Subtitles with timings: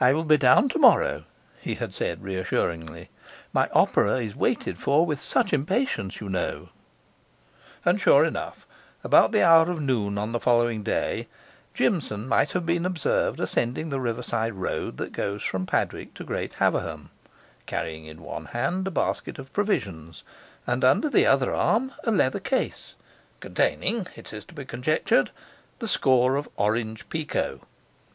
[0.00, 1.24] 'I will be down tomorrow,'
[1.60, 3.10] he had said reassuringly.
[3.52, 6.70] 'My opera is waited for with such impatience, you know.'
[7.84, 8.66] And, sure enough,
[9.04, 11.28] about the hour of noon on the following day,
[11.74, 16.54] Jimson might have been observed ascending the riverside road that goes from Padwick to Great
[16.54, 17.10] Haverham,
[17.66, 20.24] carrying in one hand a basket of provisions,
[20.66, 22.94] and under the other arm a leather case
[23.40, 25.32] containing (it is to be conjectured)
[25.80, 27.60] the score of Orange Pekoe.